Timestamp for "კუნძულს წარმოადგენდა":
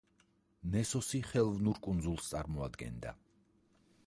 1.89-3.17